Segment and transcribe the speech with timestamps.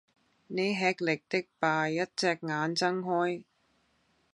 [0.47, 3.43] 你吃力的把一隻眼睜開